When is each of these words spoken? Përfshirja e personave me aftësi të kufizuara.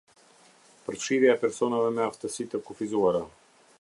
Përfshirja 0.87 1.33
e 1.33 1.37
personave 1.43 1.91
me 1.99 2.03
aftësi 2.07 2.47
të 2.55 2.63
kufizuara. 2.71 3.23